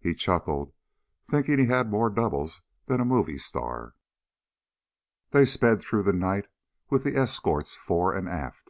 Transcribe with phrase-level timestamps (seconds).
[0.00, 0.74] He chuckled,
[1.30, 3.94] thinking he had more doubles than a movie star.
[5.30, 6.44] They sped through the night
[6.90, 8.68] with the escorts fore and aft.